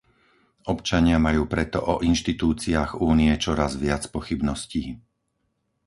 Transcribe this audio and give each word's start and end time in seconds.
Občania 0.73 1.17
majú 1.27 1.43
preto 1.53 1.77
o 1.77 1.95
inštitúciách 2.11 2.91
Únie 3.09 3.33
čoraz 3.45 3.71
viac 3.85 4.03
pochybností. 4.15 4.83